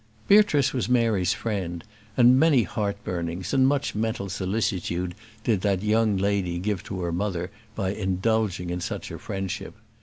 [0.27, 1.83] Beatrice was Mary's friend,
[2.17, 7.11] and many heart burnings and much mental solicitude did that young lady give to her
[7.11, 9.75] mother by indulging in such a friendship.